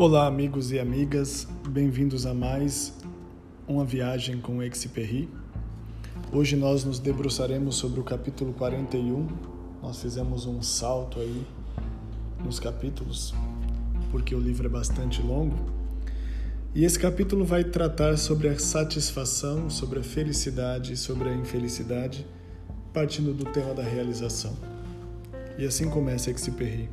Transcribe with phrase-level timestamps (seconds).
[0.00, 2.94] Olá, amigos e amigas, bem-vindos a mais
[3.68, 5.28] uma viagem com Experri.
[6.32, 9.28] Hoje nós nos debruçaremos sobre o capítulo 41.
[9.82, 11.46] Nós fizemos um salto aí
[12.42, 13.34] nos capítulos,
[14.10, 15.58] porque o livro é bastante longo.
[16.74, 22.26] E esse capítulo vai tratar sobre a satisfação, sobre a felicidade e sobre a infelicidade,
[22.90, 24.56] partindo do tema da realização.
[25.58, 26.88] E assim começa Experri.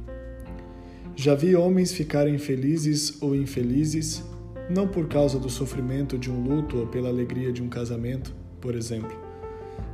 [1.20, 4.24] Já vi homens ficarem felizes ou infelizes,
[4.70, 8.32] não por causa do sofrimento de um luto ou pela alegria de um casamento,
[8.62, 9.18] por exemplo.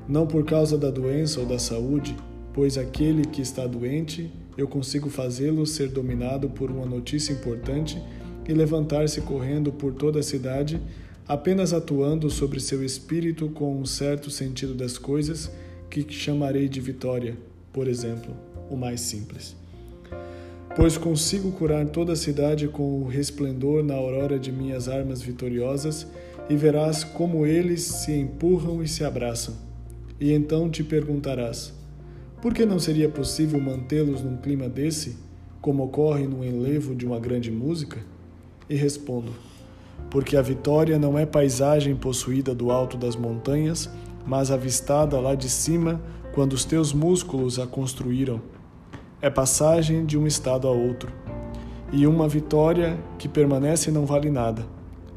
[0.06, 2.14] Não por causa da doença ou da saúde,
[2.54, 8.04] pois aquele que está doente, eu consigo fazê-lo ser dominado por uma notícia importante
[8.46, 10.78] e levantar-se correndo por toda a cidade,
[11.26, 15.50] apenas atuando sobre seu espírito com um certo sentido das coisas
[15.90, 17.38] que chamarei de vitória,
[17.72, 18.36] por exemplo,
[18.70, 19.63] o mais simples
[20.76, 26.08] pois consigo curar toda a cidade com o resplendor na aurora de minhas armas vitoriosas,
[26.50, 29.56] e verás como eles se empurram e se abraçam.
[30.20, 31.74] E então te perguntarás:
[32.42, 35.18] por que não seria possível mantê-los num clima desse,
[35.62, 38.00] como ocorre no enlevo de uma grande música?
[38.70, 39.32] E respondo:
[40.10, 43.90] porque a vitória não é paisagem possuída do alto das montanhas,
[44.26, 46.02] mas avistada lá de cima
[46.34, 48.42] quando os teus músculos a construíram
[49.24, 51.10] é passagem de um estado a outro.
[51.94, 54.68] E uma vitória que permanece não vale nada.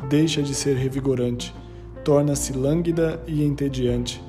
[0.08, 1.52] Deixa de ser revigorante,
[2.04, 4.22] torna-se lânguida e entediante.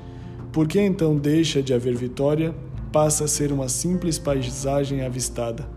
[0.50, 2.52] Por que então deixa de haver vitória,
[2.90, 5.68] passa a ser uma simples paisagem avistada?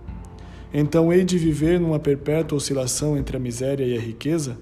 [0.74, 4.58] Então hei de viver numa perpétua oscilação entre a miséria e a riqueza?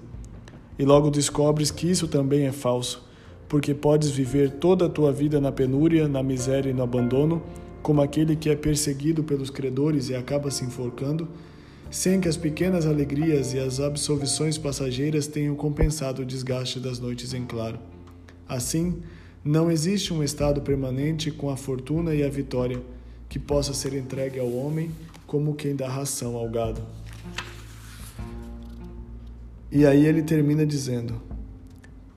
[0.78, 3.08] E logo descobres que isso também é falso,
[3.48, 7.42] porque podes viver toda a tua vida na penúria, na miséria e no abandono,
[7.82, 11.28] como aquele que é perseguido pelos credores e acaba se enforcando,
[11.90, 17.34] sem que as pequenas alegrias e as absolvições passageiras tenham compensado o desgaste das noites
[17.34, 17.78] em claro.
[18.48, 19.02] Assim,
[19.44, 22.80] não existe um estado permanente com a fortuna e a vitória
[23.28, 24.90] que possa ser entregue ao homem
[25.26, 26.82] como quem dá ração ao gado.
[29.72, 31.22] E aí ele termina dizendo: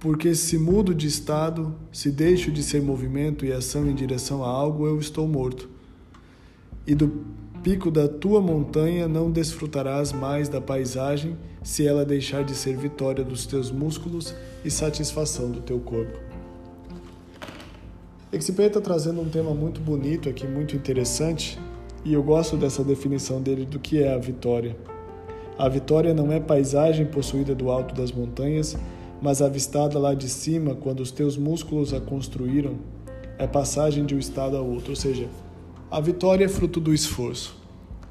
[0.04, 4.50] porque se mudo de estado, se deixo de ser movimento e ação em direção a
[4.50, 5.70] algo, eu estou morto.
[6.86, 7.24] E do
[7.64, 13.24] pico da tua montanha não desfrutarás mais da paisagem, se ela deixar de ser vitória
[13.24, 16.20] dos teus músculos e satisfação do teu corpo.
[18.30, 21.58] Exipé está trazendo um tema muito bonito aqui, muito interessante,
[22.04, 24.76] e eu gosto dessa definição dele do que é a vitória.
[25.58, 28.76] A vitória não é paisagem possuída do alto das montanhas,
[29.24, 32.76] mas avistada lá de cima, quando os teus músculos a construíram,
[33.38, 34.90] é passagem de um estado a outro.
[34.90, 35.30] Ou seja,
[35.90, 37.56] a vitória é fruto do esforço,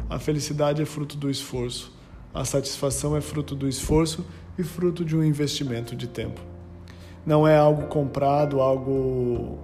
[0.08, 1.92] a felicidade é fruto do esforço,
[2.32, 4.24] a satisfação é fruto do esforço
[4.56, 6.40] e fruto de um investimento de tempo.
[7.26, 9.58] Não é algo comprado, algo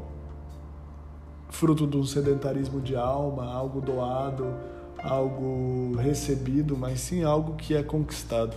[1.49, 4.55] fruto de um sedentarismo de alma, algo doado,
[5.03, 8.55] algo recebido, mas sim algo que é conquistado.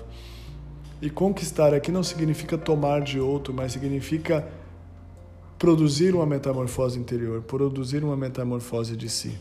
[1.01, 4.47] E conquistar aqui não significa tomar de outro, mas significa
[5.57, 9.37] produzir uma metamorfose interior, produzir uma metamorfose de si.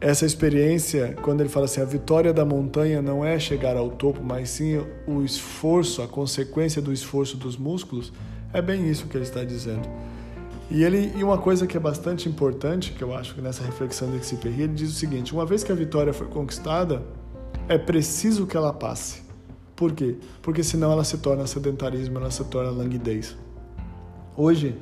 [0.00, 4.20] Essa experiência, quando ele fala assim, a vitória da montanha não é chegar ao topo,
[4.20, 8.12] mas sim o esforço, a consequência do esforço dos músculos,
[8.52, 9.88] é bem isso que ele está dizendo.
[10.68, 14.10] E ele e uma coisa que é bastante importante, que eu acho que nessa reflexão
[14.10, 17.02] de Exupéry, ele diz o seguinte: uma vez que a vitória foi conquistada,
[17.68, 19.21] é preciso que ela passe.
[19.82, 20.14] Por quê?
[20.40, 23.36] Porque senão ela se torna sedentarismo, ela se torna languidez.
[24.36, 24.78] Hoje,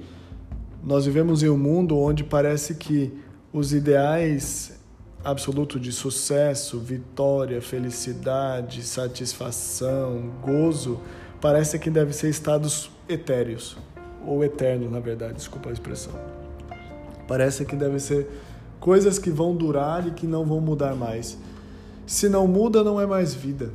[0.84, 3.10] nós vivemos em um mundo onde parece que
[3.50, 4.78] os ideais
[5.24, 11.00] absolutos de sucesso, vitória, felicidade, satisfação, gozo,
[11.40, 13.78] parece que devem ser estados etéreos,
[14.26, 16.12] ou eternos, na verdade, desculpa a expressão.
[17.26, 18.28] Parece que devem ser
[18.78, 21.38] coisas que vão durar e que não vão mudar mais.
[22.06, 23.70] Se não muda, não é mais vida.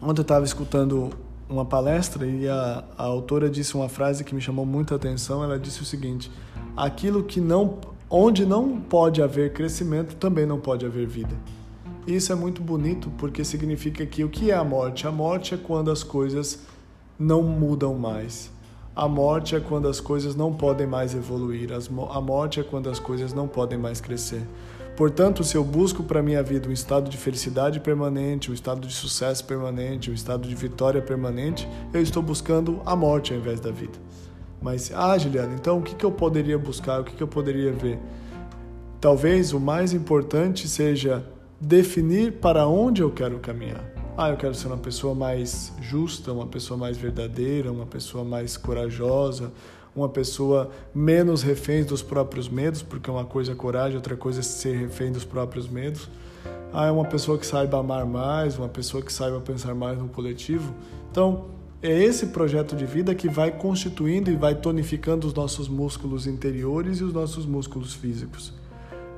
[0.00, 1.10] Ontem eu estava escutando
[1.48, 5.42] uma palestra e a, a autora disse uma frase que me chamou muita atenção.
[5.42, 6.30] Ela disse o seguinte:
[6.76, 7.78] aquilo que não,
[8.08, 11.34] onde não pode haver crescimento, também não pode haver vida.
[12.06, 15.06] Isso é muito bonito porque significa que o que é a morte?
[15.06, 16.60] A morte é quando as coisas
[17.18, 18.50] não mudam mais.
[18.94, 21.70] A morte é quando as coisas não podem mais evoluir.
[21.72, 24.42] A morte é quando as coisas não podem mais crescer.
[24.98, 28.92] Portanto, se eu busco para minha vida um estado de felicidade permanente, um estado de
[28.92, 33.70] sucesso permanente, um estado de vitória permanente, eu estou buscando a morte ao invés da
[33.70, 33.96] vida.
[34.60, 37.00] Mas, ah, Juliana, então o que, que eu poderia buscar?
[37.00, 37.96] O que, que eu poderia ver?
[39.00, 41.24] Talvez o mais importante seja
[41.60, 43.84] definir para onde eu quero caminhar.
[44.16, 48.56] Ah, eu quero ser uma pessoa mais justa, uma pessoa mais verdadeira, uma pessoa mais
[48.56, 49.52] corajosa,
[49.98, 54.42] uma pessoa menos refém dos próprios medos, porque uma coisa é coragem, outra coisa é
[54.42, 56.08] ser refém dos próprios medos.
[56.72, 60.08] Ah, é uma pessoa que saiba amar mais, uma pessoa que saiba pensar mais no
[60.08, 60.74] coletivo.
[61.10, 61.46] Então,
[61.82, 66.98] é esse projeto de vida que vai constituindo e vai tonificando os nossos músculos interiores
[66.98, 68.52] e os nossos músculos físicos.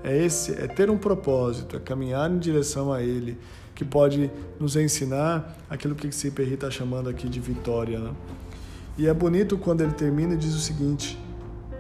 [0.05, 3.39] É esse, é ter um propósito, é caminhar em direção a ele,
[3.75, 7.99] que pode nos ensinar aquilo que Perry está chamando aqui de vitória.
[7.99, 8.11] Né?
[9.01, 11.19] E é bonito quando ele termina e diz o seguinte: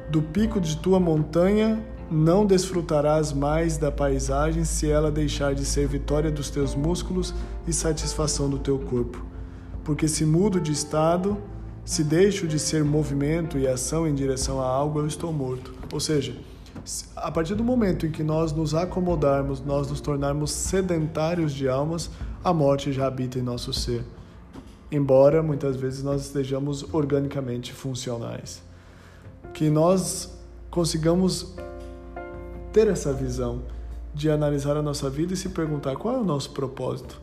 [0.08, 1.78] Do pico de tua montanha
[2.10, 7.34] não desfrutarás mais da paisagem se ela deixar de ser vitória dos teus músculos
[7.68, 9.22] e satisfação do teu corpo.
[9.84, 11.36] Porque se mudo de estado,
[11.84, 15.74] se deixo de ser movimento e ação em direção a algo, eu estou morto.
[15.92, 16.34] Ou seja,
[17.14, 22.10] a partir do momento em que nós nos acomodarmos, nós nos tornarmos sedentários de almas,
[22.42, 24.06] a morte já habita em nosso ser.
[24.90, 28.62] Embora muitas vezes nós estejamos organicamente funcionais.
[29.54, 30.36] Que nós
[30.70, 31.54] consigamos
[32.72, 33.62] ter essa visão
[34.14, 37.20] de analisar a nossa vida e se perguntar qual é o nosso propósito.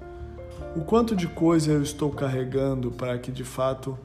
[0.75, 3.97] O quanto de coisa eu estou carregando para que de fato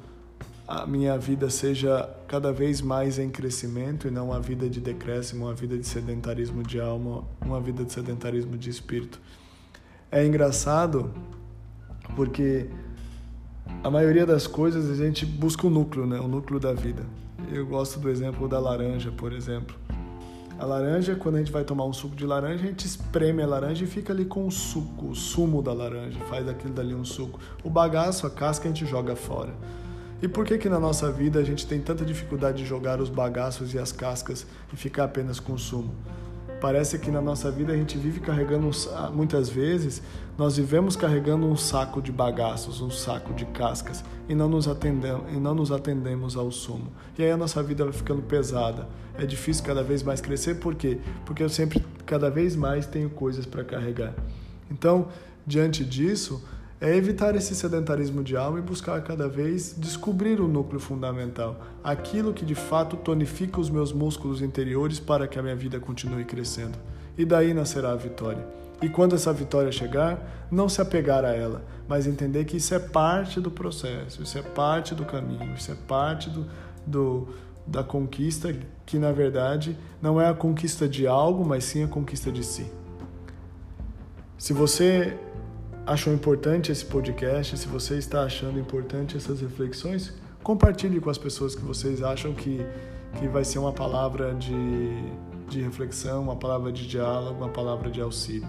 [0.67, 5.47] a minha vida seja cada vez mais em crescimento e não uma vida de decréscimo,
[5.47, 9.21] uma vida de sedentarismo de alma, uma vida de sedentarismo de espírito.
[10.11, 11.13] É engraçado
[12.17, 12.69] porque
[13.85, 16.21] a maioria das coisas a gente busca o núcleo, né?
[16.21, 17.05] o núcleo da vida.
[17.53, 19.77] Eu gosto do exemplo da laranja, por exemplo.
[20.57, 23.47] A laranja, quando a gente vai tomar um suco de laranja, a gente espreme a
[23.47, 27.05] laranja e fica ali com o suco, o sumo da laranja, faz aquilo dali um
[27.05, 27.41] suco.
[27.65, 29.53] O bagaço, a casca, a gente joga fora.
[30.23, 33.09] E por que que na nossa vida a gente tem tanta dificuldade de jogar os
[33.09, 35.93] bagaços e as cascas e ficar apenas com o sumo?
[36.63, 38.71] Parece que na nossa vida a gente vive carregando,
[39.13, 40.01] muitas vezes,
[40.39, 45.25] nós vivemos carregando um saco de bagaços, um saco de cascas e não nos atendemos,
[45.33, 46.93] e não nos atendemos ao sumo.
[47.19, 48.89] E aí a nossa vida vai ficando pesada.
[49.19, 51.01] É difícil cada vez mais crescer, por quê?
[51.27, 54.15] Porque eu sempre, cada vez mais, tenho coisas para carregar.
[54.71, 55.09] Então,
[55.45, 56.45] diante disso,
[56.83, 62.33] é evitar esse sedentarismo de alma e buscar cada vez descobrir o núcleo fundamental, aquilo
[62.33, 66.77] que de fato tonifica os meus músculos interiores para que a minha vida continue crescendo.
[67.17, 68.45] E daí nascerá a vitória.
[68.83, 72.81] E quando essa vitória chegar, não se apegar a ela, mas entender que isso é
[72.81, 76.47] parte do processo, isso é parte do caminho, isso é parte do,
[76.85, 77.29] do
[77.65, 78.53] da conquista,
[78.85, 82.67] que na verdade não é a conquista de algo, mas sim a conquista de si.
[84.37, 85.17] Se você
[85.87, 90.13] achou importante esse podcast, se você está achando importante essas reflexões,
[90.43, 92.65] compartilhe com as pessoas que vocês acham que,
[93.19, 94.55] que vai ser uma palavra de,
[95.49, 98.49] de reflexão, uma palavra de diálogo, uma palavra de auxílio.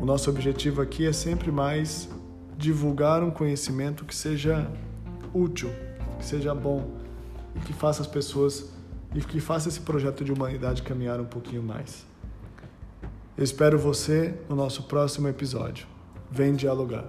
[0.00, 2.08] O nosso objetivo aqui é sempre mais
[2.56, 4.70] divulgar um conhecimento que seja
[5.34, 5.70] útil,
[6.18, 6.90] que seja bom
[7.56, 8.70] e que faça as pessoas
[9.14, 12.04] e que faça esse projeto de humanidade caminhar um pouquinho mais.
[13.36, 15.91] Eu espero você no nosso próximo episódio.
[16.32, 17.04] Vem dialogar.